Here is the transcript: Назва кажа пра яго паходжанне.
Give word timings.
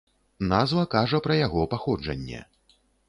Назва 0.51 0.85
кажа 0.95 1.19
пра 1.27 1.37
яго 1.41 1.67
паходжанне. 1.75 2.39